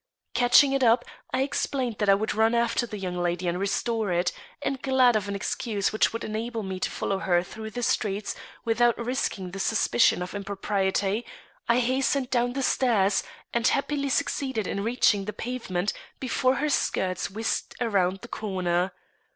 Catching 0.33 0.73
it 0.73 0.83
up, 0.83 1.05
I 1.31 1.43
explained 1.43 1.97
that 1.99 2.09
I 2.09 2.15
would 2.15 2.33
run 2.33 2.55
after 2.55 2.87
the 2.87 2.97
young 2.97 3.15
lady 3.19 3.47
and 3.47 3.59
restore 3.59 4.11
it; 4.11 4.31
and 4.63 4.81
glad 4.81 5.15
of 5.15 5.27
an 5.27 5.35
excuse 5.35 5.93
which 5.93 6.11
would 6.11 6.23
enable 6.23 6.63
me 6.63 6.79
to 6.79 6.89
follow 6.89 7.19
her 7.19 7.43
through 7.43 7.69
the 7.69 7.83
streets 7.83 8.35
without 8.65 8.97
risking 8.97 9.51
the 9.51 9.59
suspicion 9.59 10.23
of 10.23 10.33
impropriety, 10.33 11.23
I 11.69 11.77
hastened 11.81 12.31
down 12.31 12.53
the 12.53 12.63
stairs 12.63 13.21
and 13.53 13.67
happily 13.67 14.09
succeeded 14.09 14.65
in 14.65 14.83
reaching 14.83 15.25
the 15.25 15.33
pavement 15.33 15.93
before 16.19 16.55
her 16.55 16.69
skirts 16.69 17.29
whisked 17.29 17.75
round 17.79 18.21
the 18.21 18.27
corner. 18.27 18.93